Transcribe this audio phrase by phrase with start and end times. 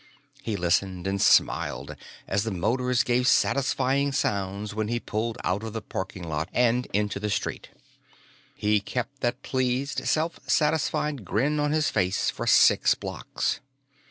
[0.41, 1.95] He listened and smiled
[2.27, 6.87] as the motors made satisfying sounds while he pulled out of the parking lot and
[6.87, 7.69] into the street.
[8.55, 13.59] He kept that pleased, self satisfied grin on his face for six blocks.